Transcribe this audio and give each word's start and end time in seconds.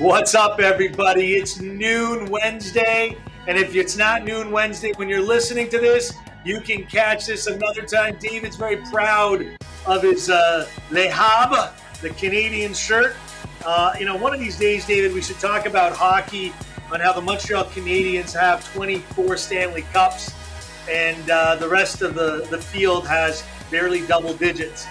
What's 0.00 0.34
up, 0.34 0.58
everybody? 0.58 1.34
It's 1.34 1.60
noon 1.60 2.28
Wednesday. 2.28 3.16
And 3.46 3.56
if 3.56 3.76
it's 3.76 3.96
not 3.96 4.24
noon 4.24 4.50
Wednesday 4.50 4.92
when 4.96 5.08
you're 5.08 5.22
listening 5.22 5.68
to 5.68 5.78
this, 5.78 6.12
you 6.44 6.60
can 6.60 6.84
catch 6.86 7.26
this 7.26 7.46
another 7.46 7.82
time. 7.82 8.16
David's 8.18 8.56
very 8.56 8.78
proud 8.90 9.46
of 9.86 10.02
his 10.02 10.28
uh, 10.28 10.66
Le 10.90 11.08
Havre, 11.08 11.72
the 12.02 12.10
Canadian 12.10 12.74
shirt. 12.74 13.14
Uh, 13.64 13.94
you 13.96 14.04
know, 14.04 14.16
one 14.16 14.34
of 14.34 14.40
these 14.40 14.58
days, 14.58 14.84
David, 14.84 15.14
we 15.14 15.22
should 15.22 15.38
talk 15.38 15.64
about 15.64 15.92
hockey 15.92 16.52
on 16.90 16.98
how 16.98 17.12
the 17.12 17.22
Montreal 17.22 17.66
Canadiens 17.66 18.36
have 18.36 18.68
24 18.74 19.36
Stanley 19.36 19.82
Cups 19.92 20.34
and 20.90 21.30
uh, 21.30 21.54
the 21.54 21.68
rest 21.68 22.02
of 22.02 22.16
the, 22.16 22.48
the 22.50 22.58
field 22.58 23.06
has 23.06 23.44
barely 23.70 24.04
double 24.08 24.34
digits. 24.34 24.88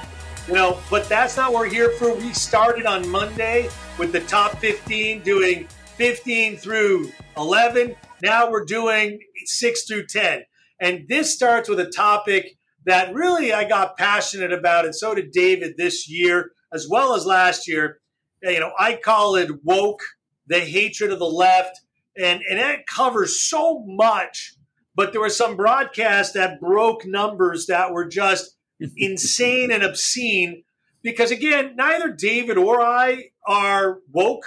You 0.47 0.55
know, 0.55 0.79
but 0.89 1.07
that's 1.07 1.37
not 1.37 1.53
what 1.53 1.61
we're 1.61 1.69
here 1.69 1.91
for. 1.91 2.13
We 2.15 2.33
started 2.33 2.85
on 2.85 3.07
Monday 3.07 3.69
with 3.97 4.11
the 4.11 4.19
top 4.19 4.57
15, 4.57 5.21
doing 5.21 5.67
15 5.95 6.57
through 6.57 7.11
11. 7.37 7.95
Now 8.21 8.51
we're 8.51 8.65
doing 8.65 9.19
6 9.45 9.83
through 9.85 10.07
10. 10.07 10.43
And 10.81 11.05
this 11.07 11.33
starts 11.33 11.69
with 11.69 11.79
a 11.79 11.89
topic 11.89 12.57
that 12.85 13.13
really 13.13 13.53
I 13.53 13.63
got 13.63 13.95
passionate 13.97 14.51
about, 14.51 14.83
and 14.83 14.93
so 14.93 15.15
did 15.15 15.31
David 15.31 15.75
this 15.77 16.09
year, 16.09 16.51
as 16.73 16.89
well 16.89 17.15
as 17.15 17.25
last 17.25 17.65
year. 17.65 17.99
You 18.41 18.59
know, 18.59 18.73
I 18.77 18.95
call 18.95 19.37
it 19.37 19.63
woke, 19.63 20.01
the 20.47 20.59
hatred 20.59 21.13
of 21.13 21.19
the 21.19 21.25
left, 21.25 21.79
and, 22.17 22.41
and 22.49 22.59
that 22.59 22.85
covers 22.85 23.41
so 23.41 23.85
much. 23.87 24.55
But 24.93 25.13
there 25.13 25.21
were 25.21 25.29
some 25.29 25.55
broadcasts 25.55 26.33
that 26.33 26.59
broke 26.59 27.05
numbers 27.05 27.67
that 27.67 27.93
were 27.93 28.05
just 28.05 28.57
insane 28.97 29.71
and 29.71 29.83
obscene 29.83 30.63
because 31.03 31.31
again, 31.31 31.75
neither 31.75 32.09
David 32.09 32.57
or 32.57 32.81
I 32.81 33.25
are 33.45 33.99
woke, 34.11 34.45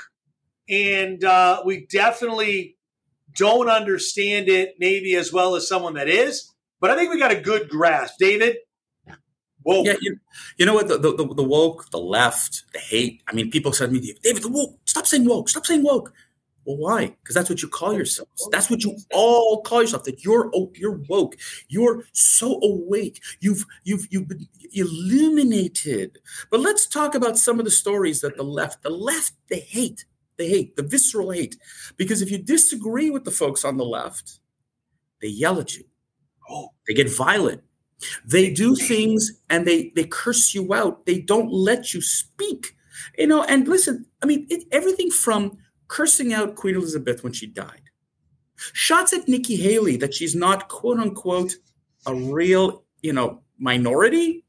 and 0.68 1.22
uh, 1.22 1.62
we 1.64 1.86
definitely 1.86 2.76
don't 3.36 3.68
understand 3.68 4.48
it 4.48 4.74
maybe 4.78 5.15
as 5.15 5.32
well 5.32 5.54
as 5.54 5.68
someone 5.68 5.95
that 5.95 6.09
is. 6.09 6.52
But 6.80 6.90
I 6.90 6.96
think 6.96 7.12
we 7.12 7.18
got 7.18 7.30
a 7.30 7.40
good 7.40 7.68
grasp, 7.68 8.15
David. 8.18 8.56
Woke. 9.65 9.87
Yeah, 9.87 9.96
you, 10.01 10.18
you 10.56 10.65
know 10.66 10.74
what? 10.74 10.88
The, 10.88 10.98
the, 10.98 11.12
the 11.12 11.43
woke, 11.43 11.90
the 11.90 11.98
left, 11.98 12.62
the 12.73 12.78
hate. 12.78 13.23
I 13.26 13.34
mean, 13.34 13.50
people 13.50 13.73
said 13.73 13.87
to 13.87 13.93
me, 13.93 14.15
David, 14.23 14.43
the 14.43 14.48
woke. 14.48 14.78
Stop 14.84 15.06
saying 15.06 15.24
woke. 15.24 15.48
Stop 15.48 15.66
saying 15.66 15.82
woke. 15.82 16.12
Well, 16.66 16.76
why? 16.78 17.16
Because 17.22 17.36
that's 17.36 17.48
what 17.48 17.62
you 17.62 17.68
call 17.68 17.95
yourselves. 17.95 18.48
That's 18.50 18.68
what 18.68 18.82
you 18.82 18.96
all 19.12 19.62
call 19.62 19.82
yourself. 19.82 20.02
That 20.04 20.24
you're 20.24 20.50
you're 20.74 21.00
woke. 21.09 21.36
You're 21.68 22.04
so 22.12 22.60
awake. 22.60 23.22
You've 23.40 23.64
you've 23.84 24.06
you've 24.10 24.26
been 24.26 24.48
illuminated. 24.72 26.18
But 26.50 26.60
let's 26.60 26.87
talk 26.87 27.14
about 27.14 27.38
some 27.38 27.60
of 27.60 27.64
the 27.64 27.70
stories 27.70 28.20
that 28.20 28.37
the 28.37 28.42
left, 28.42 28.82
the 28.82 28.90
left, 28.90 29.34
they 29.48 29.60
hate. 29.60 30.06
They 30.38 30.48
hate 30.48 30.74
the 30.74 30.82
visceral 30.82 31.30
hate. 31.30 31.56
Because 31.96 32.20
if 32.20 32.32
you 32.32 32.38
disagree 32.38 33.10
with 33.10 33.24
the 33.24 33.30
folks 33.30 33.64
on 33.64 33.76
the 33.76 33.84
left, 33.84 34.40
they 35.22 35.28
yell 35.28 35.60
at 35.60 35.76
you. 35.76 35.84
Oh, 36.50 36.70
they 36.87 36.94
get 36.94 37.10
violent. 37.10 37.62
They 38.26 38.52
do 38.52 38.74
things 38.74 39.40
and 39.48 39.66
they 39.66 39.92
they 39.94 40.04
curse 40.04 40.52
you 40.52 40.74
out. 40.74 41.06
They 41.06 41.20
don't 41.20 41.50
let 41.52 41.94
you 41.94 42.02
speak. 42.02 42.76
You 43.16 43.28
know, 43.28 43.44
and 43.44 43.68
listen, 43.68 44.06
I 44.22 44.26
mean, 44.26 44.46
it, 44.50 44.64
everything 44.72 45.10
from 45.10 45.59
cursing 45.88 46.32
out 46.32 46.54
Queen 46.54 46.76
Elizabeth 46.76 47.23
when 47.23 47.32
she 47.32 47.46
died. 47.46 47.82
Shots 48.56 49.12
at 49.12 49.29
Nikki 49.29 49.56
Haley 49.56 49.96
that 49.98 50.15
she's 50.15 50.34
not 50.34 50.68
quote 50.68 50.98
unquote 50.98 51.56
a 52.06 52.15
real, 52.15 52.84
you 53.02 53.12
know, 53.12 53.43
minority. 53.59 54.45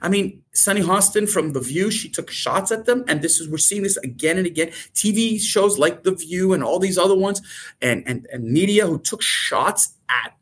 I 0.00 0.08
mean, 0.08 0.42
Sunny 0.52 0.80
Hostin 0.80 1.28
from 1.28 1.52
The 1.52 1.60
View, 1.60 1.90
she 1.90 2.08
took 2.08 2.30
shots 2.30 2.72
at 2.72 2.86
them, 2.86 3.04
and 3.06 3.20
this 3.20 3.38
is 3.38 3.48
we're 3.48 3.58
seeing 3.58 3.82
this 3.82 3.98
again 3.98 4.38
and 4.38 4.46
again. 4.46 4.68
TV 4.94 5.38
shows 5.38 5.78
like 5.78 6.02
The 6.02 6.14
View 6.14 6.54
and 6.54 6.64
all 6.64 6.78
these 6.78 6.96
other 6.96 7.14
ones, 7.14 7.42
and 7.82 8.02
and 8.06 8.26
and 8.32 8.44
media 8.44 8.86
who 8.86 8.98
took 8.98 9.22
shots 9.22 9.94
at 10.08 10.34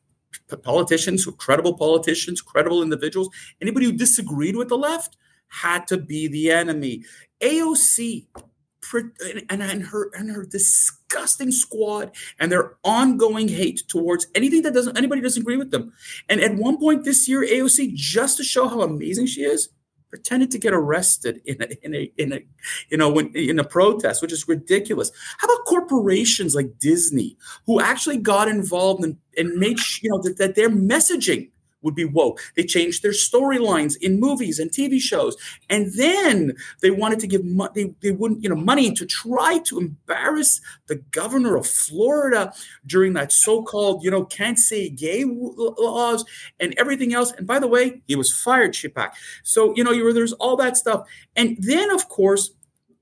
politicians, 0.62 1.25
who 1.25 1.33
credible 1.33 1.77
politicians, 1.77 2.41
credible 2.41 2.82
individuals. 2.82 3.31
Anybody 3.60 3.87
who 3.87 3.93
disagreed 3.93 4.56
with 4.56 4.69
the 4.69 4.78
left 4.78 5.16
had 5.48 5.87
to 5.88 5.97
be 5.97 6.28
the 6.28 6.50
enemy. 6.50 7.04
AOC 7.41 8.27
and, 9.50 9.62
and 9.62 9.82
her 9.84 10.10
and 10.15 10.31
her 10.31 10.44
disgusting 10.44 11.50
squad 11.50 12.15
and 12.38 12.50
their 12.50 12.76
ongoing 12.84 13.48
hate 13.48 13.82
towards 13.88 14.26
anything 14.34 14.62
that 14.62 14.75
doesn't 14.75 14.97
anybody 14.97 15.20
doesn't 15.20 15.43
agree 15.43 15.56
with 15.56 15.70
them. 15.70 15.93
And 16.28 16.41
at 16.41 16.54
one 16.56 16.78
point 16.78 17.04
this 17.04 17.28
year, 17.28 17.42
AOC, 17.42 17.94
just 17.94 18.37
to 18.38 18.44
show 18.44 18.69
how 18.69 18.82
amazing 18.82 19.26
she 19.26 19.42
is, 19.42 19.69
pretended 20.12 20.50
to 20.50 20.59
get 20.59 20.75
arrested 20.75 21.41
in 21.47 21.62
a 21.62 21.66
in 21.84 21.94
a 21.94 22.12
in 22.19 22.32
a 22.34 22.41
you 22.91 22.98
know 22.98 23.10
when 23.10 23.34
in 23.34 23.59
a 23.59 23.65
protest, 23.65 24.21
which 24.21 24.32
is 24.32 24.47
ridiculous. 24.47 25.10
How 25.38 25.47
about 25.47 25.65
corporations 25.65 26.54
like 26.54 26.78
Disney 26.78 27.37
who 27.66 27.81
actually 27.81 28.19
got 28.19 28.47
involved 28.48 29.03
and, 29.03 29.16
and 29.38 29.56
made 29.59 29.78
you 30.03 30.10
know 30.10 30.21
that, 30.22 30.37
that 30.38 30.54
their 30.54 30.69
messaging 30.69 31.50
would 31.82 31.94
be 31.94 32.04
woke. 32.04 32.41
They 32.56 32.62
changed 32.62 33.03
their 33.03 33.12
storylines 33.12 33.97
in 34.00 34.20
movies 34.20 34.59
and 34.59 34.70
TV 34.70 35.00
shows, 35.00 35.37
and 35.69 35.93
then 35.94 36.54
they 36.81 36.91
wanted 36.91 37.20
to 37.20 37.26
give 37.26 37.44
mo- 37.44 37.70
they 37.75 37.94
they 38.00 38.10
wouldn't 38.10 38.43
you 38.43 38.48
know 38.48 38.56
money 38.56 38.93
to 38.93 39.06
try 39.06 39.59
to 39.65 39.78
embarrass 39.78 40.60
the 40.87 40.97
governor 41.10 41.56
of 41.56 41.66
Florida 41.66 42.53
during 42.87 43.12
that 43.15 43.32
so-called 43.32 44.03
you 44.03 44.10
know 44.10 44.25
can't 44.25 44.59
say 44.59 44.88
gay 44.88 45.25
laws 45.26 46.25
and 46.60 46.75
everything 46.78 47.15
else. 47.15 47.32
And 47.32 47.47
by 47.47 47.59
the 47.59 47.69
way, 47.69 48.03
he 48.06 48.16
was 48.16 48.32
fired, 48.32 48.72
Chapek. 48.72 49.12
So 49.42 49.75
you 49.76 49.84
know 49.84 49.92
you 49.92 50.04
were, 50.04 50.12
there's 50.12 50.32
all 50.34 50.56
that 50.56 50.76
stuff, 50.76 51.06
and 51.37 51.56
then 51.60 51.91
of 51.91 52.09
course 52.09 52.50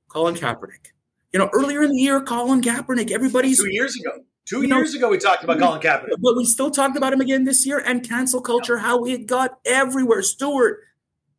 Colin 0.08 0.34
Kaepernick. 0.34 0.92
You 1.32 1.38
know, 1.38 1.48
earlier 1.52 1.82
in 1.82 1.90
the 1.92 1.98
year, 1.98 2.20
Colin 2.20 2.60
Kaepernick, 2.60 3.12
everybody's 3.12 3.58
two 3.58 3.72
years 3.72 3.96
ago 4.00 4.24
Two 4.46 4.62
you 4.62 4.74
years 4.74 4.94
know, 4.94 4.98
ago, 4.98 5.08
we 5.10 5.18
talked 5.18 5.44
about 5.44 5.58
Colin 5.58 5.80
Kaepernick, 5.80 6.20
but 6.20 6.36
we 6.36 6.44
still 6.44 6.70
talked 6.70 6.96
about 6.96 7.12
him 7.12 7.20
again 7.20 7.44
this 7.44 7.66
year. 7.66 7.78
And 7.78 8.06
cancel 8.06 8.40
culture, 8.40 8.78
how 8.78 9.04
it 9.04 9.26
got 9.26 9.58
everywhere. 9.64 10.22
Stuart, 10.22 10.80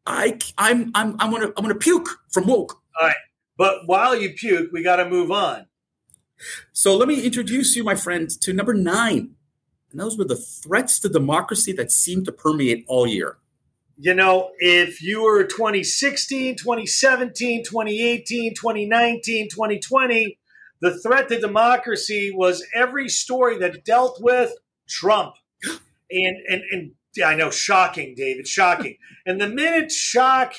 I, 0.05 0.39
I'm, 0.57 0.91
I'm, 0.95 1.15
I'm 1.19 1.31
gonna, 1.31 1.47
I'm 1.57 1.63
gonna 1.63 1.75
puke 1.75 2.07
from 2.29 2.47
woke. 2.47 2.81
All 2.99 3.07
right, 3.07 3.15
but 3.57 3.81
while 3.85 4.15
you 4.15 4.33
puke, 4.33 4.71
we 4.71 4.83
got 4.83 4.97
to 4.97 5.09
move 5.09 5.31
on. 5.31 5.65
So 6.73 6.95
let 6.95 7.07
me 7.07 7.21
introduce 7.21 7.75
you, 7.75 7.83
my 7.83 7.95
friend, 7.95 8.29
to 8.41 8.53
number 8.53 8.73
nine. 8.73 9.35
And 9.91 9.99
those 9.99 10.17
were 10.17 10.25
the 10.25 10.35
threats 10.35 10.99
to 10.99 11.09
democracy 11.09 11.73
that 11.73 11.91
seemed 11.91 12.25
to 12.25 12.31
permeate 12.31 12.85
all 12.87 13.05
year. 13.05 13.37
You 13.97 14.15
know, 14.15 14.49
if 14.57 15.01
you 15.01 15.21
were 15.21 15.43
2016, 15.43 16.55
2017, 16.55 17.63
2018, 17.63 18.55
2019, 18.55 19.49
2020, 19.49 20.39
the 20.81 20.99
threat 20.99 21.29
to 21.29 21.39
democracy 21.39 22.31
was 22.33 22.65
every 22.73 23.07
story 23.07 23.57
that 23.59 23.85
dealt 23.85 24.21
with 24.21 24.51
Trump. 24.87 25.35
And 26.09 26.37
and 26.47 26.61
and 26.71 26.91
yeah, 27.15 27.27
I 27.27 27.35
know, 27.35 27.51
shocking, 27.51 28.15
David, 28.15 28.47
shocking. 28.47 28.97
and 29.25 29.39
the 29.39 29.47
minute 29.47 29.91
shock 29.91 30.53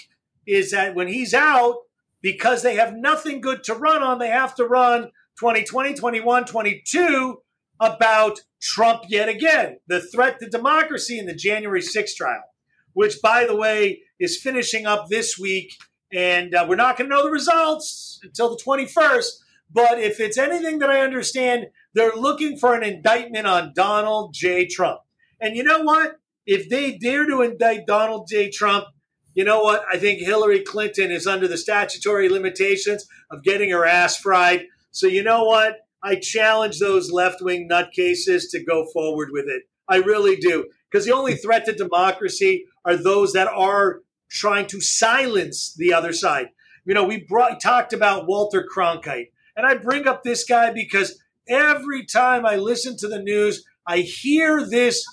is 0.46 0.70
that 0.70 0.94
when 0.94 1.08
he's 1.08 1.34
out, 1.34 1.76
because 2.20 2.62
they 2.62 2.76
have 2.76 2.94
nothing 2.94 3.40
good 3.40 3.64
to 3.64 3.74
run 3.74 4.02
on, 4.02 4.18
they 4.18 4.28
have 4.28 4.54
to 4.56 4.64
run 4.64 5.10
2020, 5.38 5.94
21, 5.94 6.44
22 6.44 7.42
about 7.80 8.40
Trump 8.60 9.04
yet 9.08 9.28
again. 9.28 9.78
The 9.88 10.00
threat 10.00 10.38
to 10.40 10.48
democracy 10.48 11.18
in 11.18 11.26
the 11.26 11.34
January 11.34 11.80
6th 11.80 12.14
trial, 12.14 12.44
which, 12.92 13.20
by 13.22 13.44
the 13.44 13.56
way, 13.56 14.02
is 14.20 14.40
finishing 14.40 14.86
up 14.86 15.08
this 15.08 15.38
week. 15.38 15.74
And 16.12 16.54
uh, 16.54 16.66
we're 16.68 16.76
not 16.76 16.96
going 16.96 17.10
to 17.10 17.16
know 17.16 17.24
the 17.24 17.30
results 17.30 18.20
until 18.22 18.50
the 18.50 18.62
21st. 18.62 19.30
But 19.72 19.98
if 19.98 20.20
it's 20.20 20.38
anything 20.38 20.78
that 20.80 20.90
I 20.90 21.00
understand, 21.00 21.66
they're 21.94 22.14
looking 22.14 22.58
for 22.58 22.74
an 22.74 22.82
indictment 22.82 23.46
on 23.46 23.72
Donald 23.74 24.34
J. 24.34 24.66
Trump. 24.66 25.00
And 25.40 25.56
you 25.56 25.62
know 25.62 25.82
what? 25.82 26.18
If 26.46 26.68
they 26.68 26.98
dare 26.98 27.26
to 27.26 27.42
indict 27.42 27.86
Donald 27.86 28.28
J. 28.28 28.50
Trump, 28.50 28.86
you 29.34 29.44
know 29.44 29.62
what? 29.62 29.84
I 29.90 29.96
think 29.96 30.20
Hillary 30.20 30.60
Clinton 30.60 31.10
is 31.10 31.26
under 31.26 31.48
the 31.48 31.56
statutory 31.56 32.28
limitations 32.28 33.06
of 33.30 33.42
getting 33.42 33.70
her 33.70 33.86
ass 33.86 34.16
fried. 34.16 34.66
So 34.90 35.06
you 35.06 35.22
know 35.22 35.44
what? 35.44 35.76
I 36.02 36.16
challenge 36.16 36.78
those 36.78 37.10
left 37.10 37.40
wing 37.40 37.68
nutcases 37.70 38.50
to 38.50 38.62
go 38.62 38.86
forward 38.92 39.30
with 39.32 39.46
it. 39.46 39.62
I 39.88 39.96
really 39.96 40.36
do. 40.36 40.66
Because 40.90 41.06
the 41.06 41.14
only 41.14 41.34
threat 41.34 41.64
to 41.66 41.72
democracy 41.72 42.66
are 42.84 42.96
those 42.96 43.32
that 43.32 43.48
are 43.48 44.00
trying 44.28 44.66
to 44.66 44.80
silence 44.80 45.74
the 45.76 45.94
other 45.94 46.12
side. 46.12 46.48
You 46.84 46.94
know, 46.94 47.04
we 47.04 47.24
brought, 47.24 47.60
talked 47.60 47.92
about 47.92 48.26
Walter 48.26 48.66
Cronkite. 48.70 49.28
And 49.56 49.66
I 49.66 49.74
bring 49.74 50.06
up 50.06 50.22
this 50.22 50.44
guy 50.44 50.72
because 50.72 51.20
every 51.48 52.04
time 52.04 52.46
I 52.46 52.56
listen 52.56 52.96
to 52.98 53.08
the 53.08 53.22
news, 53.22 53.64
I 53.86 53.98
hear 53.98 54.66
this 54.66 55.04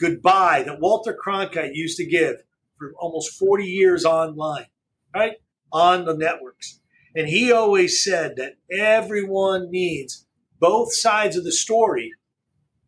goodbye 0.00 0.62
that 0.64 0.80
Walter 0.80 1.16
Cronkite 1.16 1.74
used 1.74 1.96
to 1.98 2.06
give 2.06 2.36
for 2.78 2.92
almost 2.98 3.38
40 3.38 3.64
years 3.64 4.04
online, 4.04 4.66
right? 5.14 5.34
On 5.72 6.04
the 6.04 6.16
networks. 6.16 6.80
And 7.14 7.28
he 7.28 7.50
always 7.50 8.02
said 8.02 8.36
that 8.36 8.54
everyone 8.70 9.70
needs 9.70 10.26
both 10.60 10.94
sides 10.94 11.36
of 11.36 11.44
the 11.44 11.52
story 11.52 12.12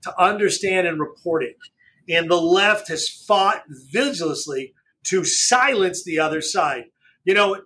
to 0.02 0.20
understand 0.20 0.86
and 0.86 1.00
report 1.00 1.42
it. 1.42 1.56
And 2.08 2.30
the 2.30 2.40
left 2.40 2.88
has 2.88 3.08
fought 3.08 3.64
vigilantly 3.68 4.74
to 5.04 5.24
silence 5.24 6.04
the 6.04 6.18
other 6.18 6.40
side. 6.40 6.84
You 7.24 7.34
know, 7.34 7.62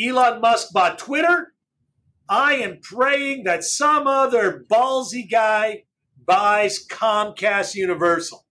Elon 0.00 0.40
Musk 0.40 0.72
bought 0.72 0.98
Twitter 0.98 1.51
I 2.28 2.54
am 2.54 2.78
praying 2.80 3.44
that 3.44 3.64
some 3.64 4.06
other 4.06 4.64
ballsy 4.70 5.28
guy 5.30 5.84
buys 6.24 6.86
Comcast 6.86 7.74
Universal 7.74 8.44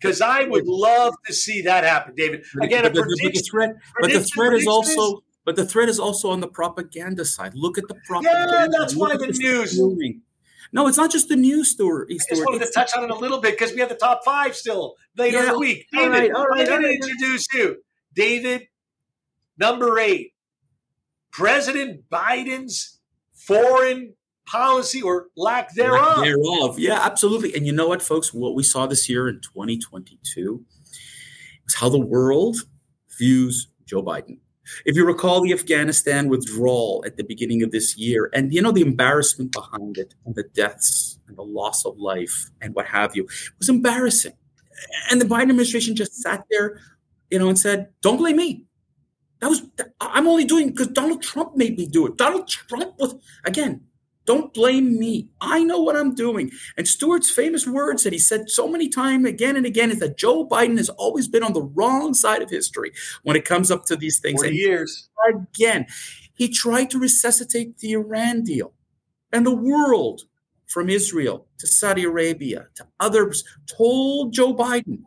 because 0.00 0.20
I 0.20 0.44
would 0.44 0.66
love 0.66 1.14
to 1.26 1.32
see 1.32 1.62
that 1.62 1.84
happen, 1.84 2.14
David. 2.16 2.44
Again, 2.62 2.82
but, 2.82 2.94
the, 2.94 3.18
but 3.22 3.32
the 3.32 3.40
threat, 3.40 3.76
but 4.00 4.12
the 4.12 4.24
threat 4.24 4.54
is 4.54 4.66
also, 4.66 5.22
but 5.44 5.56
the 5.56 5.66
threat 5.66 5.88
is 5.88 5.98
also 6.00 6.30
on 6.30 6.40
the 6.40 6.48
propaganda 6.48 7.24
side. 7.24 7.54
Look 7.54 7.78
at 7.78 7.86
the 7.88 7.96
propaganda. 8.06 8.52
Yeah, 8.52 8.66
that's 8.78 8.96
why 8.96 9.16
the, 9.16 9.26
news. 9.26 9.72
Steering. 9.72 10.22
No, 10.72 10.86
it's 10.86 10.98
not 10.98 11.10
just 11.10 11.28
the 11.28 11.36
news 11.36 11.70
story. 11.70 12.06
I 12.10 12.34
just 12.34 12.44
wanted 12.44 12.64
to 12.66 12.72
touch 12.72 12.94
on 12.96 13.04
it 13.04 13.10
a 13.10 13.14
little 13.14 13.40
bit 13.40 13.58
because 13.58 13.72
we 13.72 13.80
have 13.80 13.88
the 13.88 13.94
top 13.94 14.22
five 14.24 14.54
still 14.54 14.96
later 15.16 15.38
yeah, 15.38 15.46
in 15.46 15.52
the 15.52 15.58
week. 15.58 15.86
David, 15.92 16.06
all 16.06 16.10
right, 16.10 16.32
all 16.32 16.46
right, 16.46 16.68
I'm 16.68 16.82
going 16.82 17.00
to 17.00 17.08
introduce 17.08 17.46
you. 17.54 17.76
David, 18.14 18.68
number 19.56 19.98
eight, 19.98 20.34
President 21.30 22.08
Biden's 22.10 22.97
foreign 23.48 24.14
policy 24.46 25.02
or 25.02 25.26
lack 25.36 25.74
thereof. 25.74 26.18
Lack 26.18 26.26
thereof. 26.26 26.78
Yeah, 26.78 27.00
absolutely. 27.02 27.54
And 27.54 27.66
you 27.66 27.72
know 27.72 27.88
what, 27.88 28.02
folks? 28.02 28.32
What 28.32 28.54
we 28.54 28.62
saw 28.62 28.86
this 28.86 29.08
year 29.08 29.28
in 29.28 29.40
2022 29.40 30.64
is 31.66 31.74
how 31.74 31.88
the 31.88 31.98
world 31.98 32.58
views 33.18 33.68
Joe 33.86 34.02
Biden. 34.02 34.38
If 34.84 34.96
you 34.96 35.06
recall 35.06 35.40
the 35.40 35.54
Afghanistan 35.54 36.28
withdrawal 36.28 37.02
at 37.06 37.16
the 37.16 37.24
beginning 37.24 37.62
of 37.62 37.70
this 37.70 37.96
year, 37.96 38.30
and 38.34 38.52
you 38.52 38.60
know 38.60 38.70
the 38.70 38.82
embarrassment 38.82 39.50
behind 39.52 39.96
it, 39.96 40.14
and 40.26 40.34
the 40.34 40.44
deaths 40.54 41.18
and 41.26 41.38
the 41.38 41.42
loss 41.42 41.86
of 41.86 41.98
life 41.98 42.50
and 42.60 42.74
what 42.74 42.86
have 42.86 43.16
you, 43.16 43.26
was 43.58 43.70
embarrassing. 43.70 44.34
And 45.10 45.22
the 45.22 45.24
Biden 45.24 45.48
administration 45.48 45.96
just 45.96 46.16
sat 46.16 46.44
there, 46.50 46.78
you 47.30 47.38
know, 47.38 47.48
and 47.48 47.58
said, 47.58 47.88
"Don't 48.02 48.18
blame 48.18 48.36
me. 48.36 48.66
That 49.40 49.48
was 49.48 49.62
I'm 50.00 50.26
only 50.26 50.44
doing 50.44 50.70
because 50.70 50.88
Donald 50.88 51.22
Trump 51.22 51.56
made 51.56 51.76
me 51.78 51.86
do 51.86 52.06
it. 52.06 52.16
Donald 52.16 52.48
Trump 52.48 52.94
was 52.98 53.14
again 53.44 53.82
don't 54.28 54.52
blame 54.52 54.98
me. 54.98 55.26
I 55.40 55.64
know 55.64 55.80
what 55.80 55.96
I'm 55.96 56.14
doing. 56.14 56.50
And 56.76 56.86
Stewart's 56.86 57.30
famous 57.30 57.66
words 57.66 58.04
that 58.04 58.12
he 58.12 58.18
said 58.18 58.50
so 58.50 58.68
many 58.68 58.90
times 58.90 59.24
again 59.24 59.56
and 59.56 59.64
again 59.64 59.90
is 59.90 60.00
that 60.00 60.18
Joe 60.18 60.46
Biden 60.46 60.76
has 60.76 60.90
always 60.90 61.28
been 61.28 61.42
on 61.42 61.54
the 61.54 61.62
wrong 61.62 62.12
side 62.12 62.42
of 62.42 62.50
history 62.50 62.92
when 63.22 63.36
it 63.36 63.46
comes 63.46 63.70
up 63.70 63.86
to 63.86 63.96
these 63.96 64.18
things. 64.18 64.42
For 64.42 64.50
years. 64.50 65.08
Again, 65.34 65.86
he 66.34 66.50
tried 66.50 66.90
to 66.90 66.98
resuscitate 66.98 67.78
the 67.78 67.92
Iran 67.92 68.42
deal 68.44 68.74
and 69.32 69.46
the 69.46 69.54
world 69.54 70.20
from 70.66 70.90
Israel 70.90 71.46
to 71.56 71.66
Saudi 71.66 72.04
Arabia 72.04 72.66
to 72.74 72.86
others 73.00 73.44
told 73.66 74.34
Joe 74.34 74.54
Biden, 74.54 75.04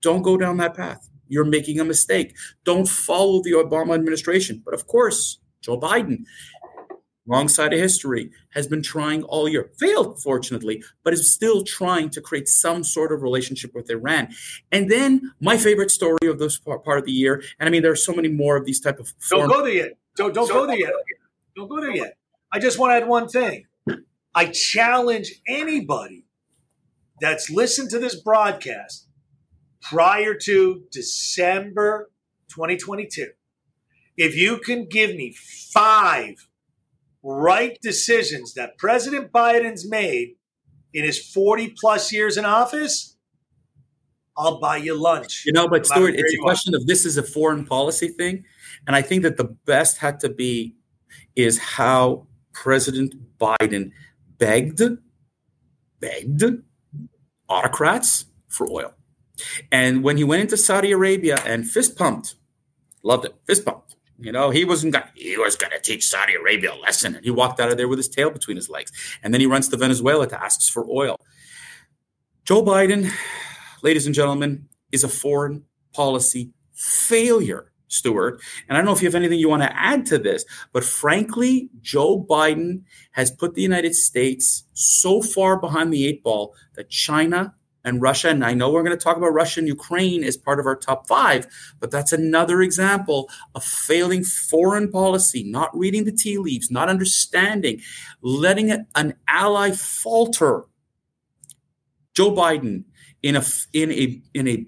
don't 0.00 0.22
go 0.22 0.38
down 0.38 0.56
that 0.56 0.74
path. 0.74 1.10
You're 1.32 1.44
making 1.44 1.80
a 1.80 1.84
mistake. 1.84 2.36
Don't 2.64 2.88
follow 2.88 3.42
the 3.42 3.52
Obama 3.52 3.94
administration. 3.94 4.62
But 4.64 4.74
of 4.74 4.86
course, 4.86 5.38
Joe 5.62 5.80
Biden 5.80 6.24
wrong 7.26 7.48
side 7.48 7.72
of 7.72 7.78
history, 7.78 8.30
has 8.50 8.66
been 8.66 8.82
trying 8.82 9.22
all 9.24 9.48
year, 9.48 9.70
failed, 9.78 10.20
fortunately, 10.20 10.82
but 11.04 11.12
is 11.12 11.32
still 11.32 11.62
trying 11.62 12.10
to 12.10 12.20
create 12.20 12.48
some 12.48 12.82
sort 12.84 13.12
of 13.12 13.22
relationship 13.22 13.74
with 13.74 13.90
Iran. 13.90 14.28
And 14.70 14.90
then 14.90 15.32
my 15.40 15.56
favorite 15.56 15.90
story 15.90 16.18
of 16.26 16.38
this 16.38 16.58
part, 16.58 16.98
of 16.98 17.04
the 17.04 17.12
year, 17.12 17.42
and 17.58 17.68
I 17.68 17.70
mean, 17.70 17.82
there 17.82 17.92
are 17.92 17.96
so 17.96 18.12
many 18.12 18.28
more 18.28 18.56
of 18.56 18.66
these 18.66 18.80
type 18.80 18.98
of. 18.98 19.12
Don't 19.30 19.48
go 19.48 19.62
there 19.62 19.72
yet. 19.72 19.92
Don't, 20.16 20.34
don't 20.34 20.46
so, 20.46 20.54
go 20.54 20.66
there 20.66 20.78
yet. 20.78 20.92
Don't 21.56 21.68
go 21.68 21.80
there 21.80 21.94
yet. 21.94 22.16
I 22.52 22.58
just 22.58 22.78
want 22.78 22.90
to 22.90 22.96
add 22.96 23.08
one 23.08 23.28
thing. 23.28 23.66
I 24.34 24.46
challenge 24.46 25.32
anybody 25.46 26.24
that's 27.20 27.50
listened 27.50 27.90
to 27.90 27.98
this 27.98 28.20
broadcast 28.20 29.06
prior 29.82 30.34
to 30.34 30.84
December 30.90 32.10
2022. 32.48 33.30
If 34.16 34.36
you 34.36 34.58
can 34.58 34.86
give 34.88 35.14
me 35.14 35.34
five 35.72 36.48
right 37.22 37.78
decisions 37.82 38.54
that 38.54 38.78
President 38.78 39.32
Biden's 39.32 39.88
made 39.88 40.36
in 40.94 41.04
his 41.04 41.18
40 41.18 41.74
plus 41.80 42.12
years 42.12 42.36
in 42.36 42.44
office, 42.44 43.16
I'll 44.36 44.60
buy 44.60 44.78
you 44.78 44.94
lunch. 44.94 45.44
You 45.44 45.52
know, 45.52 45.68
but 45.68 45.82
no 45.82 45.94
Stewart, 45.96 46.14
it's 46.14 46.34
a 46.34 46.38
question 46.38 46.74
of 46.74 46.86
this 46.86 47.04
is 47.04 47.18
a 47.18 47.22
foreign 47.22 47.66
policy 47.66 48.08
thing. 48.08 48.44
And 48.86 48.96
I 48.96 49.02
think 49.02 49.22
that 49.22 49.36
the 49.36 49.56
best 49.66 49.98
had 49.98 50.20
to 50.20 50.28
be 50.28 50.76
is 51.36 51.58
how 51.58 52.26
President 52.52 53.14
Biden 53.38 53.92
begged, 54.38 54.82
begged 56.00 56.44
autocrats 57.48 58.26
for 58.48 58.70
oil. 58.70 58.94
And 59.70 60.02
when 60.02 60.16
he 60.16 60.24
went 60.24 60.42
into 60.42 60.56
Saudi 60.56 60.92
Arabia 60.92 61.38
and 61.46 61.68
fist 61.68 61.96
pumped, 61.96 62.34
loved 63.02 63.24
it, 63.24 63.34
fist 63.46 63.64
pumped 63.64 63.92
you 64.22 64.30
know, 64.30 64.50
he 64.50 64.64
wasn't 64.64 64.92
gonna, 64.92 65.08
he 65.14 65.36
was 65.36 65.56
going 65.56 65.72
to 65.72 65.80
teach 65.80 66.06
Saudi 66.06 66.34
Arabia 66.34 66.72
a 66.72 66.78
lesson. 66.78 67.16
And 67.16 67.24
he 67.24 67.30
walked 67.30 67.58
out 67.58 67.70
of 67.70 67.76
there 67.76 67.88
with 67.88 67.98
his 67.98 68.08
tail 68.08 68.30
between 68.30 68.56
his 68.56 68.70
legs. 68.70 68.92
And 69.22 69.34
then 69.34 69.40
he 69.40 69.46
runs 69.46 69.68
to 69.68 69.76
Venezuela 69.76 70.28
to 70.28 70.42
ask 70.42 70.72
for 70.72 70.86
oil. 70.88 71.16
Joe 72.44 72.62
Biden, 72.62 73.10
ladies 73.82 74.06
and 74.06 74.14
gentlemen, 74.14 74.68
is 74.92 75.02
a 75.02 75.08
foreign 75.08 75.64
policy 75.92 76.52
failure, 76.72 77.72
Stewart. 77.88 78.40
And 78.68 78.76
I 78.76 78.80
don't 78.80 78.86
know 78.86 78.92
if 78.92 79.02
you 79.02 79.08
have 79.08 79.14
anything 79.16 79.40
you 79.40 79.48
want 79.48 79.62
to 79.62 79.76
add 79.76 80.06
to 80.06 80.18
this, 80.18 80.44
but 80.72 80.84
frankly, 80.84 81.68
Joe 81.80 82.22
Biden 82.22 82.82
has 83.12 83.30
put 83.30 83.54
the 83.54 83.62
United 83.62 83.94
States 83.94 84.64
so 84.72 85.20
far 85.20 85.58
behind 85.58 85.92
the 85.92 86.06
eight 86.06 86.22
ball 86.22 86.54
that 86.74 86.90
China 86.90 87.54
and 87.84 88.00
Russia. 88.00 88.28
And 88.28 88.44
I 88.44 88.54
know 88.54 88.70
we're 88.70 88.82
going 88.82 88.96
to 88.96 89.02
talk 89.02 89.16
about 89.16 89.32
Russia 89.32 89.60
and 89.60 89.68
Ukraine 89.68 90.24
as 90.24 90.36
part 90.36 90.60
of 90.60 90.66
our 90.66 90.76
top 90.76 91.06
five, 91.06 91.46
but 91.80 91.90
that's 91.90 92.12
another 92.12 92.62
example 92.62 93.28
of 93.54 93.64
failing 93.64 94.24
foreign 94.24 94.90
policy, 94.90 95.42
not 95.44 95.76
reading 95.76 96.04
the 96.04 96.12
tea 96.12 96.38
leaves, 96.38 96.70
not 96.70 96.88
understanding, 96.88 97.80
letting 98.22 98.70
an 98.94 99.14
ally 99.28 99.70
falter. 99.72 100.64
Joe 102.14 102.32
Biden 102.32 102.84
in 103.22 103.36
a 103.36 103.42
in 103.72 103.90
a 103.90 104.22
in 104.34 104.48
a 104.48 104.66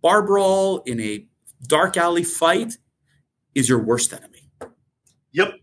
bar 0.00 0.22
brawl 0.22 0.78
in 0.86 1.00
a 1.00 1.26
dark 1.66 1.96
alley 1.96 2.24
fight 2.24 2.78
is 3.54 3.68
your 3.68 3.82
worst 3.82 4.12
enemy. 4.12 4.50
Yep. 5.32 5.54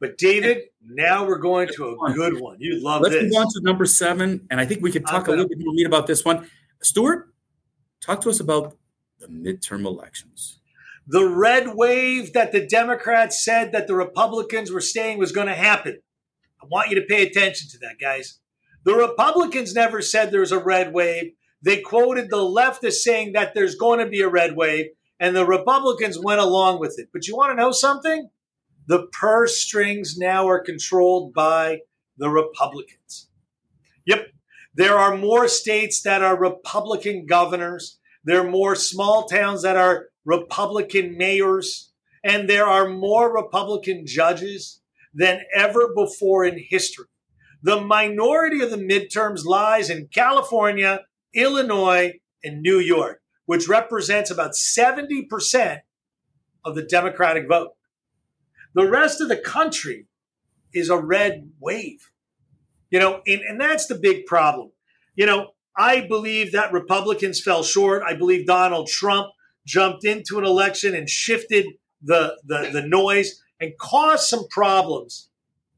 But 0.00 0.16
David, 0.16 0.64
now 0.84 1.26
we're 1.26 1.38
going 1.38 1.68
to 1.74 1.98
a 2.06 2.12
good 2.12 2.40
one. 2.40 2.56
You 2.60 2.82
love 2.82 3.02
it. 3.02 3.04
Let's 3.04 3.14
this. 3.16 3.24
move 3.24 3.40
on 3.40 3.46
to 3.46 3.60
number 3.62 3.84
seven, 3.84 4.46
and 4.50 4.60
I 4.60 4.64
think 4.64 4.82
we 4.82 4.92
could 4.92 5.06
talk 5.06 5.26
a 5.26 5.30
little 5.30 5.48
bit 5.48 5.58
more 5.60 5.86
about 5.86 6.06
this 6.06 6.24
one. 6.24 6.48
Stuart, 6.82 7.32
talk 8.00 8.20
to 8.20 8.30
us 8.30 8.38
about 8.38 8.76
the 9.18 9.26
midterm 9.26 9.84
elections. 9.84 10.60
The 11.06 11.26
red 11.26 11.74
wave 11.74 12.32
that 12.34 12.52
the 12.52 12.64
Democrats 12.66 13.42
said 13.42 13.72
that 13.72 13.86
the 13.86 13.94
Republicans 13.96 14.70
were 14.70 14.80
saying 14.80 15.18
was 15.18 15.32
going 15.32 15.46
to 15.46 15.54
happen. 15.54 16.00
I 16.62 16.66
want 16.66 16.90
you 16.90 16.96
to 16.96 17.06
pay 17.06 17.26
attention 17.26 17.68
to 17.70 17.78
that, 17.78 17.98
guys. 18.00 18.38
The 18.84 18.94
Republicans 18.94 19.74
never 19.74 20.00
said 20.00 20.30
there 20.30 20.40
was 20.40 20.52
a 20.52 20.62
red 20.62 20.92
wave. 20.92 21.32
They 21.60 21.80
quoted 21.80 22.30
the 22.30 22.42
left 22.42 22.84
as 22.84 23.02
saying 23.02 23.32
that 23.32 23.54
there's 23.54 23.74
going 23.74 23.98
to 23.98 24.06
be 24.06 24.20
a 24.20 24.28
red 24.28 24.54
wave, 24.54 24.86
and 25.18 25.34
the 25.34 25.46
Republicans 25.46 26.18
went 26.22 26.40
along 26.40 26.78
with 26.78 26.98
it. 26.98 27.08
But 27.12 27.26
you 27.26 27.36
want 27.36 27.50
to 27.50 27.56
know 27.56 27.72
something? 27.72 28.28
The 28.88 29.06
purse 29.12 29.60
strings 29.60 30.16
now 30.16 30.48
are 30.48 30.58
controlled 30.58 31.34
by 31.34 31.80
the 32.16 32.30
Republicans. 32.30 33.28
Yep. 34.06 34.28
There 34.74 34.96
are 34.96 35.14
more 35.16 35.46
states 35.46 36.00
that 36.02 36.22
are 36.22 36.38
Republican 36.38 37.26
governors. 37.26 37.98
There 38.24 38.40
are 38.40 38.50
more 38.50 38.74
small 38.74 39.26
towns 39.26 39.62
that 39.62 39.76
are 39.76 40.06
Republican 40.24 41.18
mayors. 41.18 41.92
And 42.24 42.48
there 42.48 42.64
are 42.64 42.88
more 42.88 43.32
Republican 43.32 44.04
judges 44.06 44.80
than 45.12 45.42
ever 45.54 45.92
before 45.94 46.46
in 46.46 46.58
history. 46.58 47.06
The 47.62 47.80
minority 47.80 48.62
of 48.62 48.70
the 48.70 48.76
midterms 48.76 49.44
lies 49.44 49.90
in 49.90 50.08
California, 50.14 51.02
Illinois, 51.34 52.20
and 52.42 52.62
New 52.62 52.78
York, 52.78 53.20
which 53.44 53.68
represents 53.68 54.30
about 54.30 54.52
70% 54.52 55.80
of 56.64 56.74
the 56.74 56.84
Democratic 56.84 57.48
vote. 57.48 57.72
The 58.78 58.88
rest 58.88 59.20
of 59.20 59.28
the 59.28 59.36
country 59.36 60.06
is 60.72 60.88
a 60.88 60.96
red 60.96 61.50
wave. 61.58 62.12
You 62.90 63.00
know, 63.00 63.22
and, 63.26 63.40
and 63.40 63.60
that's 63.60 63.88
the 63.88 63.96
big 63.96 64.24
problem. 64.24 64.70
You 65.16 65.26
know, 65.26 65.48
I 65.76 66.02
believe 66.06 66.52
that 66.52 66.72
Republicans 66.72 67.42
fell 67.42 67.64
short. 67.64 68.04
I 68.06 68.14
believe 68.14 68.46
Donald 68.46 68.86
Trump 68.86 69.32
jumped 69.66 70.04
into 70.04 70.38
an 70.38 70.44
election 70.44 70.94
and 70.94 71.10
shifted 71.10 71.66
the, 72.00 72.38
the, 72.46 72.70
the 72.72 72.82
noise 72.86 73.42
and 73.60 73.76
caused 73.78 74.28
some 74.28 74.46
problems 74.46 75.28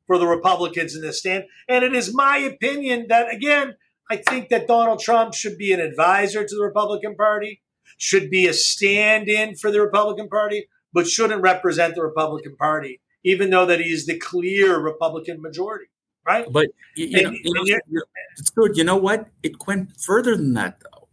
for 0.06 0.18
the 0.18 0.26
Republicans 0.26 0.94
in 0.94 1.00
this 1.00 1.20
stand. 1.20 1.44
And 1.70 1.82
it 1.82 1.94
is 1.94 2.14
my 2.14 2.36
opinion 2.36 3.06
that, 3.08 3.32
again, 3.32 3.76
I 4.10 4.18
think 4.18 4.50
that 4.50 4.68
Donald 4.68 5.00
Trump 5.00 5.32
should 5.32 5.56
be 5.56 5.72
an 5.72 5.80
advisor 5.80 6.44
to 6.44 6.54
the 6.54 6.62
Republican 6.62 7.16
Party, 7.16 7.62
should 7.96 8.28
be 8.28 8.46
a 8.46 8.52
stand 8.52 9.30
in 9.30 9.56
for 9.56 9.70
the 9.70 9.80
Republican 9.80 10.28
Party 10.28 10.68
but 10.92 11.06
shouldn't 11.06 11.42
represent 11.42 11.94
the 11.94 12.02
Republican 12.02 12.56
Party, 12.56 13.00
even 13.24 13.50
though 13.50 13.66
that 13.66 13.80
he's 13.80 14.06
the 14.06 14.18
clear 14.18 14.78
Republican 14.78 15.40
majority, 15.40 15.86
right? 16.26 16.46
But 16.50 16.68
you, 16.96 17.18
and, 17.18 17.36
know, 17.44 17.62
you 17.64 17.78
know, 17.88 18.02
it's 18.36 18.50
good. 18.50 18.76
You 18.76 18.84
know 18.84 18.96
what? 18.96 19.28
It 19.42 19.66
went 19.66 20.00
further 20.00 20.36
than 20.36 20.54
that, 20.54 20.80
though, 20.80 21.08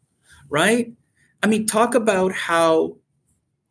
right? 0.50 0.94
I 1.44 1.48
mean, 1.48 1.66
talk 1.66 1.96
about 1.96 2.32
how 2.32 2.98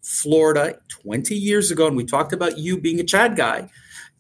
Florida 0.03 0.79
20 1.03 1.35
years 1.35 1.71
ago, 1.73 1.89
and 1.89 1.97
we 1.97 2.05
talked 2.05 2.33
about 2.33 2.59
you 2.59 2.81
being 2.81 3.01
a 3.01 3.05
Chad 3.05 3.37
guy. 3.37 3.69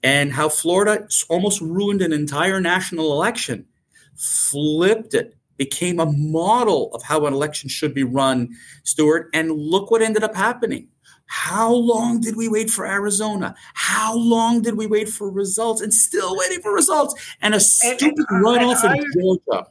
and 0.02 0.32
how 0.32 0.48
Florida 0.48 1.08
almost 1.28 1.60
ruined 1.60 2.00
an 2.02 2.12
entire 2.12 2.60
national 2.60 3.12
election, 3.12 3.66
flipped 4.14 5.14
it, 5.14 5.36
became 5.56 5.98
a 5.98 6.06
model 6.06 6.94
of 6.94 7.02
how 7.02 7.26
an 7.26 7.32
election 7.32 7.68
should 7.68 7.94
be 7.94 8.04
run, 8.04 8.50
Stuart. 8.84 9.30
And 9.32 9.50
look 9.50 9.90
what 9.90 10.02
ended 10.02 10.22
up 10.22 10.36
happening. 10.36 10.88
How 11.26 11.72
long 11.72 12.20
did 12.20 12.36
we 12.36 12.48
wait 12.48 12.70
for 12.70 12.86
Arizona? 12.86 13.54
How 13.74 14.16
long 14.16 14.62
did 14.62 14.76
we 14.76 14.86
wait 14.86 15.08
for 15.08 15.30
results? 15.30 15.80
And 15.80 15.92
still 15.92 16.36
waiting 16.36 16.60
for 16.60 16.72
results. 16.72 17.14
And 17.40 17.54
a 17.54 17.60
stupid 17.60 18.24
and, 18.28 18.44
runoff 18.44 18.84
in 18.84 19.04
Georgia. 19.20 19.68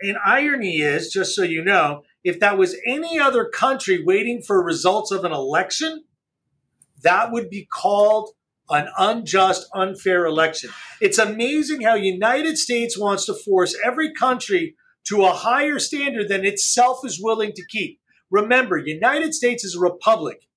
And 0.00 0.16
irony 0.24 0.76
is, 0.76 1.10
just 1.12 1.34
so 1.34 1.42
you 1.42 1.64
know, 1.64 2.04
if 2.22 2.38
that 2.40 2.56
was 2.56 2.76
any 2.86 3.18
other 3.18 3.44
country 3.44 4.02
waiting 4.02 4.42
for 4.42 4.62
results 4.62 5.10
of 5.10 5.24
an 5.24 5.32
election, 5.32 6.04
that 7.02 7.32
would 7.32 7.50
be 7.50 7.66
called 7.66 8.30
an 8.70 8.88
unjust, 8.98 9.66
unfair 9.74 10.26
election. 10.26 10.70
It's 11.00 11.18
amazing 11.18 11.82
how 11.82 11.94
United 11.94 12.58
States 12.58 12.98
wants 12.98 13.24
to 13.26 13.34
force 13.34 13.76
every 13.84 14.12
country 14.12 14.76
to 15.08 15.24
a 15.24 15.32
higher 15.32 15.78
standard 15.78 16.28
than 16.28 16.44
itself 16.44 17.00
is 17.04 17.20
willing 17.20 17.52
to 17.54 17.64
keep. 17.66 17.98
Remember, 18.30 18.76
United 18.76 19.32
States 19.32 19.64
is 19.64 19.74
a 19.74 19.80
republic. 19.80 20.47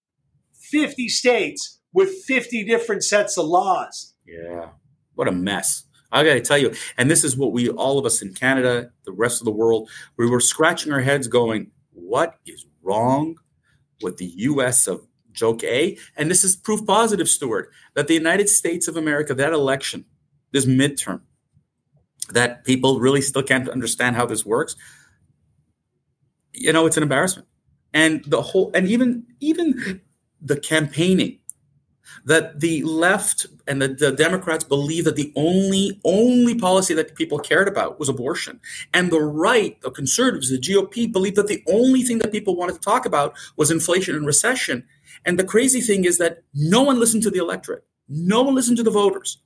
50 0.72 1.10
states 1.10 1.80
with 1.94 2.10
50 2.26 2.64
different 2.64 3.04
sets 3.04 3.38
of 3.38 3.46
laws. 3.46 4.14
Yeah. 4.26 4.70
What 5.16 5.28
a 5.28 5.32
mess. 5.32 5.84
I 6.12 6.24
got 6.24 6.34
to 6.34 6.42
tell 6.42 6.58
you, 6.58 6.74
and 6.98 7.10
this 7.10 7.24
is 7.24 7.38
what 7.38 7.54
we, 7.54 7.70
all 7.70 7.98
of 7.98 8.06
us 8.06 8.22
in 8.22 8.34
Canada, 8.34 8.92
the 9.06 9.12
rest 9.12 9.42
of 9.42 9.46
the 9.46 9.52
world, 9.52 9.90
we 10.18 10.30
were 10.30 10.42
scratching 10.42 10.92
our 10.92 11.00
heads 11.02 11.28
going, 11.28 11.72
what 11.92 12.36
is 12.46 12.66
wrong 12.82 13.38
with 14.02 14.18
the 14.18 14.34
US 14.38 14.88
of 14.88 15.08
joke 15.32 15.64
A? 15.64 15.98
And 16.18 16.30
this 16.30 16.44
is 16.44 16.56
proof 16.56 16.86
positive, 16.86 17.30
Stuart, 17.30 17.72
that 17.94 18.08
the 18.08 18.14
United 18.14 18.50
States 18.50 18.88
of 18.88 18.98
America, 18.98 19.34
that 19.34 19.54
election, 19.54 20.06
this 20.52 20.66
midterm, 20.66 21.22
that 22.34 22.66
people 22.66 23.00
really 23.00 23.22
still 23.22 23.44
can't 23.44 23.70
understand 23.70 24.16
how 24.16 24.26
this 24.26 24.46
works. 24.46 24.76
You 26.54 26.74
know, 26.74 26.86
it's 26.86 26.98
an 26.98 27.04
embarrassment. 27.04 27.48
And 27.94 28.24
the 28.26 28.42
whole, 28.42 28.72
and 28.74 28.88
even, 28.88 29.26
even 29.40 30.02
the 30.42 30.60
campaigning 30.60 31.38
that 32.26 32.60
the 32.60 32.84
left 32.84 33.48
and 33.68 33.82
the, 33.82 33.88
the, 33.88 34.12
Democrats 34.12 34.64
believe 34.64 35.06
that 35.06 35.16
the 35.16 35.32
only 35.36 36.00
only 36.04 36.56
policy 36.56 36.94
that 36.94 37.16
people 37.16 37.40
cared 37.40 37.68
about 37.68 38.00
was 38.00 38.10
abortion, 38.10 38.60
and 38.94 39.12
the 39.12 39.20
right, 39.20 39.80
the 39.82 39.92
conservatives, 39.92 40.50
the 40.50 40.60
GOP, 40.60 41.12
believed 41.12 41.36
that 41.38 41.48
the 41.48 41.64
only 41.68 42.04
thing 42.04 42.20
that 42.20 42.32
people 42.32 42.56
wanted 42.56 42.74
to 42.74 42.80
talk 42.80 43.06
about 43.06 43.34
was 43.56 43.72
inflation 43.72 44.16
and 44.16 44.26
recession. 44.26 44.86
And 45.26 45.40
the 45.40 45.44
crazy 45.44 45.82
thing 45.82 46.06
is 46.06 46.18
that 46.18 46.44
no 46.54 46.82
one 46.82 47.00
listened 47.00 47.24
to 47.24 47.32
the 47.32 47.40
electorate, 47.40 47.86
no 48.08 48.42
one 48.42 48.56
listened 48.56 48.78
to 48.78 48.84
the 48.84 48.92
voters, 48.92 49.40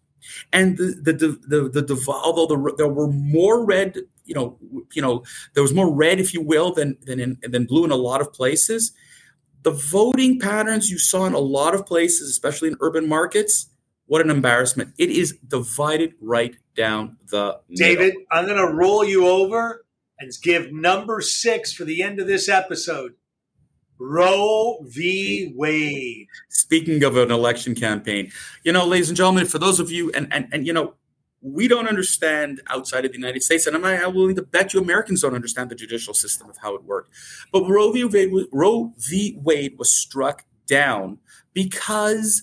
and 0.52 0.78
the 0.78 0.96
the 1.04 1.14
the, 1.48 1.70
the, 1.70 1.82
the 1.82 2.12
although 2.12 2.48
the, 2.48 2.76
there 2.78 2.90
were 2.90 3.08
more 3.08 3.64
red, 3.64 3.98
you 4.26 4.36
know, 4.36 4.58
you 4.94 5.02
know, 5.02 5.24
there 5.54 5.64
was 5.64 5.74
more 5.74 5.94
red, 5.94 6.20
if 6.20 6.34
you 6.34 6.42
will, 6.42 6.74
than 6.74 6.98
than 7.04 7.20
in, 7.20 7.38
than 7.42 7.66
blue 7.66 7.86
in 7.86 7.92
a 7.92 7.96
lot 7.96 8.22
of 8.22 8.34
places 8.34 8.92
the 9.66 9.72
voting 9.72 10.40
patterns 10.40 10.92
you 10.92 11.00
saw 11.00 11.26
in 11.26 11.34
a 11.34 11.40
lot 11.40 11.74
of 11.74 11.88
places, 11.88 12.30
especially 12.30 12.68
in 12.68 12.78
urban 12.82 13.10
markets, 13.10 13.72
what 14.06 14.22
an 14.22 14.30
embarrassment. 14.30 14.94
It 15.00 15.10
is 15.10 15.40
divided 15.48 16.14
right 16.22 16.56
down 16.78 17.18
the 17.32 17.60
David, 17.76 18.14
middle. 18.14 18.22
I'm 18.32 18.46
going 18.46 18.60
to 18.60 18.72
roll 18.72 19.04
you 19.04 19.28
over 19.28 19.84
and 20.20 20.32
give 20.44 20.72
number 20.72 21.20
six 21.20 21.74
for 21.74 21.84
the 21.84 22.04
end 22.04 22.20
of 22.20 22.28
this 22.28 22.48
episode. 22.48 23.16
Roe 23.98 24.78
v. 24.84 25.52
Wade. 25.56 26.28
Speaking 26.50 27.04
of 27.04 27.18
an 27.18 27.32
election 27.32 27.74
campaign, 27.74 28.32
you 28.64 28.72
know, 28.72 28.86
ladies 28.86 29.10
and 29.10 29.18
gentlemen, 29.18 29.48
for 29.48 29.58
those 29.58 29.80
of 29.80 29.90
you, 29.90 30.12
and 30.12 30.32
and 30.32 30.48
and 30.52 30.68
you 30.68 30.74
know, 30.74 30.94
we 31.46 31.68
don't 31.68 31.88
understand 31.88 32.60
outside 32.68 33.06
of 33.06 33.12
the 33.12 33.18
United 33.18 33.44
States, 33.44 33.68
and 33.68 33.76
I'm 33.76 33.84
not 33.84 34.16
willing 34.16 34.36
to 34.36 34.42
bet 34.42 34.74
you 34.74 34.82
Americans 34.82 35.22
don't 35.22 35.36
understand 35.36 35.70
the 35.70 35.76
judicial 35.76 36.16
system 36.16 36.50
of 36.50 36.58
how 36.58 36.74
it 36.74 36.84
worked. 36.84 37.14
But 37.52 37.70
Roe 37.70 37.92
v. 37.92 38.04
Wade, 38.04 38.48
Roe 38.52 38.94
v. 38.98 39.38
Wade 39.44 39.78
was 39.78 39.94
struck 39.94 40.44
down 40.66 41.20
because 41.54 42.42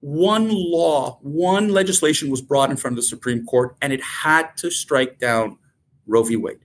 one 0.00 0.50
law, 0.50 1.18
one 1.22 1.70
legislation 1.70 2.30
was 2.30 2.42
brought 2.42 2.70
in 2.70 2.76
front 2.76 2.92
of 2.92 2.96
the 2.96 3.08
Supreme 3.08 3.46
Court, 3.46 3.76
and 3.80 3.94
it 3.94 4.02
had 4.02 4.54
to 4.58 4.70
strike 4.70 5.18
down 5.18 5.56
Roe 6.06 6.24
v. 6.24 6.36
Wade. 6.36 6.58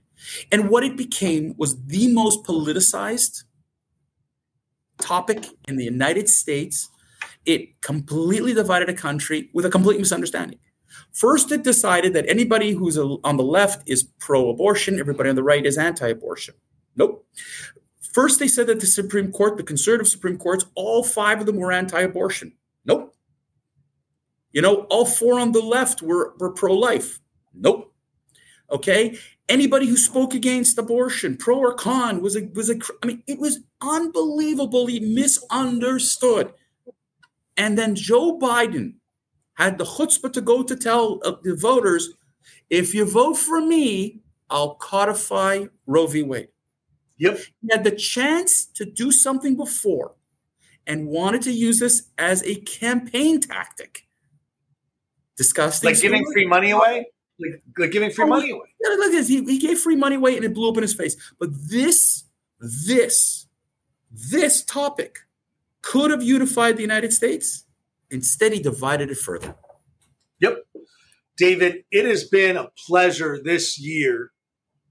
And 0.52 0.68
what 0.68 0.84
it 0.84 0.98
became 0.98 1.54
was 1.56 1.82
the 1.86 2.12
most 2.12 2.44
politicized 2.44 3.44
topic 4.98 5.46
in 5.66 5.76
the 5.76 5.84
United 5.84 6.28
States. 6.28 6.90
It 7.46 7.80
completely 7.80 8.52
divided 8.52 8.90
a 8.90 8.94
country 8.94 9.48
with 9.54 9.64
a 9.64 9.70
complete 9.70 9.98
misunderstanding. 9.98 10.58
First, 11.12 11.52
it 11.52 11.62
decided 11.62 12.12
that 12.14 12.28
anybody 12.28 12.72
who's 12.72 12.98
on 12.98 13.36
the 13.36 13.44
left 13.44 13.88
is 13.88 14.02
pro 14.18 14.50
abortion, 14.50 14.98
everybody 14.98 15.30
on 15.30 15.36
the 15.36 15.42
right 15.42 15.64
is 15.64 15.78
anti 15.78 16.08
abortion. 16.08 16.54
Nope. 16.96 17.26
First, 18.12 18.38
they 18.38 18.48
said 18.48 18.68
that 18.68 18.80
the 18.80 18.86
Supreme 18.86 19.32
Court, 19.32 19.56
the 19.56 19.62
conservative 19.62 20.08
Supreme 20.08 20.38
Courts, 20.38 20.66
all 20.74 21.02
five 21.02 21.40
of 21.40 21.46
them 21.46 21.56
were 21.56 21.72
anti 21.72 22.00
abortion. 22.00 22.52
Nope. 22.84 23.14
You 24.52 24.62
know, 24.62 24.86
all 24.90 25.04
four 25.04 25.40
on 25.40 25.52
the 25.52 25.60
left 25.60 26.00
were, 26.00 26.34
were 26.38 26.52
pro 26.52 26.74
life. 26.74 27.20
Nope. 27.52 27.92
Okay. 28.70 29.18
Anybody 29.48 29.86
who 29.86 29.96
spoke 29.96 30.32
against 30.32 30.78
abortion, 30.78 31.36
pro 31.36 31.58
or 31.58 31.74
con, 31.74 32.22
was 32.22 32.34
a 32.34 32.48
was 32.54 32.70
a. 32.70 32.78
I 33.02 33.06
mean, 33.06 33.22
it 33.26 33.38
was 33.38 33.58
unbelievably 33.82 35.00
misunderstood. 35.00 36.52
And 37.56 37.76
then 37.76 37.94
Joe 37.94 38.38
Biden 38.38 38.94
had 39.54 39.78
the 39.78 39.84
chutzpah 39.84 40.32
to 40.32 40.40
go 40.40 40.62
to 40.62 40.76
tell 40.76 41.20
uh, 41.24 41.36
the 41.42 41.54
voters, 41.56 42.10
if 42.70 42.94
you 42.94 43.04
vote 43.04 43.34
for 43.34 43.60
me, 43.60 44.20
I'll 44.50 44.74
codify 44.74 45.66
Roe 45.86 46.06
v. 46.06 46.22
Wade. 46.22 46.48
Yep. 47.18 47.38
He 47.62 47.68
had 47.70 47.84
the 47.84 47.92
chance 47.92 48.66
to 48.66 48.84
do 48.84 49.12
something 49.12 49.56
before 49.56 50.14
and 50.86 51.06
wanted 51.06 51.42
to 51.42 51.52
use 51.52 51.78
this 51.78 52.10
as 52.18 52.42
a 52.42 52.56
campaign 52.56 53.40
tactic. 53.40 54.06
Disgusting. 55.36 55.90
Like 55.90 56.00
giving 56.00 56.24
free 56.32 56.46
money 56.46 56.72
away? 56.72 57.06
Like, 57.38 57.62
like 57.78 57.90
giving 57.90 58.10
free 58.10 58.24
oh, 58.24 58.28
money 58.28 58.50
away. 58.50 58.66
Yeah, 58.80 58.90
look 58.90 59.06
at 59.06 59.12
this. 59.12 59.28
He, 59.28 59.44
he 59.44 59.58
gave 59.58 59.78
free 59.78 59.96
money 59.96 60.16
away 60.16 60.36
and 60.36 60.44
it 60.44 60.54
blew 60.54 60.68
up 60.68 60.76
in 60.76 60.82
his 60.82 60.94
face. 60.94 61.16
But 61.38 61.50
this, 61.68 62.24
this, 62.60 63.46
this 64.10 64.62
topic 64.64 65.20
could 65.82 66.10
have 66.10 66.22
unified 66.22 66.76
the 66.76 66.82
United 66.82 67.12
States 67.12 67.63
Instead, 68.14 68.52
he 68.52 68.60
divided 68.60 69.10
it 69.10 69.18
further. 69.18 69.56
Yep. 70.40 70.66
David, 71.36 71.84
it 71.90 72.06
has 72.06 72.24
been 72.24 72.56
a 72.56 72.68
pleasure 72.86 73.40
this 73.42 73.78
year 73.78 74.30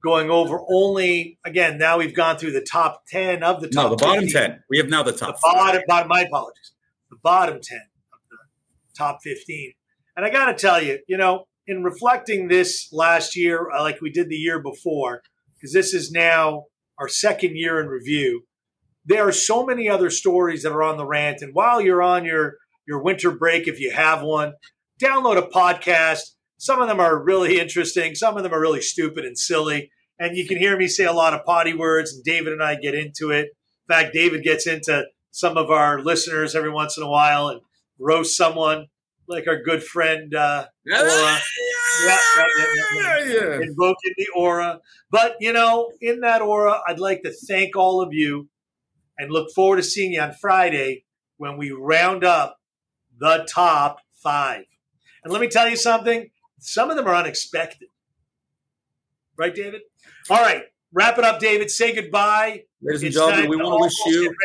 going 0.03 0.29
over 0.29 0.59
only, 0.69 1.39
again, 1.45 1.77
now 1.77 1.97
we've 1.97 2.13
gone 2.13 2.37
through 2.37 2.51
the 2.51 2.61
top 2.61 3.03
10 3.07 3.41
of 3.41 3.61
the 3.61 3.69
top 3.69 3.83
No, 3.85 3.89
the 3.91 3.95
bottom 3.95 4.27
10. 4.27 4.63
We 4.69 4.77
have 4.77 4.89
now 4.89 5.03
the 5.03 5.13
top 5.13 5.35
the 5.35 5.39
bottom, 5.41 5.81
bottom, 5.87 6.09
my 6.09 6.23
apologies. 6.23 6.73
The 7.09 7.15
bottom 7.23 7.59
10 7.63 7.77
of 8.11 8.19
the 8.29 8.97
top 8.97 9.19
15. 9.23 9.73
And 10.17 10.25
I 10.25 10.29
got 10.29 10.47
to 10.47 10.53
tell 10.53 10.83
you, 10.83 10.99
you 11.07 11.15
know, 11.15 11.45
in 11.65 11.81
reflecting 11.81 12.49
this 12.49 12.89
last 12.91 13.37
year, 13.37 13.71
uh, 13.71 13.81
like 13.81 14.01
we 14.01 14.11
did 14.11 14.27
the 14.27 14.35
year 14.35 14.61
before, 14.61 15.21
because 15.55 15.71
this 15.71 15.93
is 15.93 16.11
now 16.11 16.65
our 16.99 17.07
second 17.07 17.55
year 17.55 17.79
in 17.79 17.87
review, 17.87 18.43
there 19.05 19.25
are 19.25 19.31
so 19.31 19.65
many 19.65 19.87
other 19.87 20.09
stories 20.09 20.63
that 20.63 20.73
are 20.73 20.83
on 20.83 20.97
the 20.97 21.05
rant. 21.05 21.41
And 21.41 21.53
while 21.53 21.79
you're 21.79 22.03
on 22.03 22.25
your 22.25 22.57
your 22.87 23.01
winter 23.01 23.31
break 23.31 23.67
if 23.67 23.79
you 23.79 23.91
have 23.91 24.21
one. 24.21 24.53
Download 25.01 25.37
a 25.37 25.47
podcast. 25.47 26.21
Some 26.57 26.81
of 26.81 26.87
them 26.87 26.99
are 26.99 27.21
really 27.21 27.59
interesting, 27.59 28.15
some 28.15 28.37
of 28.37 28.43
them 28.43 28.53
are 28.53 28.61
really 28.61 28.81
stupid 28.81 29.25
and 29.25 29.37
silly. 29.37 29.91
And 30.19 30.37
you 30.37 30.47
can 30.47 30.57
hear 30.57 30.77
me 30.77 30.87
say 30.87 31.03
a 31.03 31.11
lot 31.11 31.33
of 31.33 31.43
potty 31.43 31.73
words, 31.73 32.13
and 32.13 32.23
David 32.23 32.53
and 32.53 32.63
I 32.63 32.75
get 32.75 32.95
into 32.95 33.31
it. 33.31 33.49
In 33.89 33.95
fact, 33.95 34.13
David 34.13 34.43
gets 34.43 34.67
into 34.67 35.05
some 35.31 35.57
of 35.57 35.69
our 35.69 35.99
listeners 36.01 36.55
every 36.55 36.71
once 36.71 36.95
in 36.97 37.03
a 37.03 37.09
while 37.09 37.49
and 37.49 37.61
roast 37.99 38.37
someone 38.37 38.87
like 39.27 39.47
our 39.47 39.61
good 39.61 39.83
friend 39.83 40.33
uh, 40.33 40.67
Aura. 40.91 41.39
Yeah, 42.05 42.17
yeah, 42.95 43.25
yeah, 43.25 43.59
Invoking 43.61 44.13
the 44.17 44.27
aura. 44.35 44.79
But, 45.11 45.35
you 45.39 45.53
know, 45.53 45.91
in 46.01 46.21
that 46.21 46.41
aura, 46.41 46.81
I'd 46.87 46.99
like 46.99 47.23
to 47.23 47.33
thank 47.47 47.75
all 47.75 48.01
of 48.01 48.13
you 48.13 48.49
and 49.17 49.31
look 49.31 49.51
forward 49.53 49.77
to 49.77 49.83
seeing 49.83 50.13
you 50.13 50.21
on 50.21 50.33
Friday 50.33 51.05
when 51.37 51.57
we 51.57 51.71
round 51.71 52.23
up 52.23 52.57
the 53.23 53.47
top 53.49 54.01
five. 54.15 54.65
And 55.23 55.31
let 55.31 55.41
me 55.41 55.47
tell 55.47 55.69
you 55.69 55.77
something, 55.77 56.29
some 56.59 56.89
of 56.89 56.97
them 56.97 57.07
are 57.07 57.15
unexpected. 57.15 57.87
Right, 59.37 59.55
David? 59.55 59.81
All 60.29 60.41
right, 60.41 60.65
wrap 60.91 61.17
it 61.17 61.23
up, 61.23 61.39
David. 61.39 61.71
Say 61.71 61.95
goodbye. 61.95 62.63
Ladies 62.81 63.03
and 63.03 63.13
gentlemen, 63.13 63.49
we 63.49 63.55
want 63.55 63.79
to 63.79 63.81
wish 63.81 64.13
you, 64.13 64.35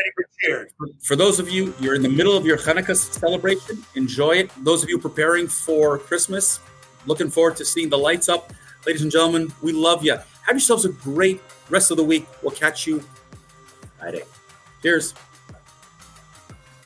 for, 0.45 0.87
for 1.03 1.15
those 1.17 1.39
of 1.39 1.49
you, 1.49 1.73
you're 1.81 1.93
in 1.93 2.01
the 2.01 2.09
middle 2.09 2.37
of 2.37 2.45
your 2.45 2.57
Hanukkah 2.57 2.95
celebration, 2.95 3.83
enjoy 3.95 4.37
it. 4.37 4.51
Those 4.63 4.81
of 4.81 4.89
you 4.89 4.97
preparing 4.97 5.47
for 5.49 5.97
Christmas, 5.97 6.61
looking 7.05 7.29
forward 7.29 7.57
to 7.57 7.65
seeing 7.65 7.89
the 7.89 7.97
lights 7.97 8.29
up. 8.29 8.53
Ladies 8.85 9.01
and 9.01 9.11
gentlemen, 9.11 9.51
we 9.61 9.73
love 9.73 10.05
you. 10.05 10.13
Have 10.13 10.55
yourselves 10.55 10.85
a 10.85 10.89
great 10.89 11.41
rest 11.69 11.91
of 11.91 11.97
the 11.97 12.03
week. 12.03 12.25
We'll 12.41 12.55
catch 12.55 12.87
you 12.87 13.03
Friday. 13.99 14.23
Cheers. 14.81 15.13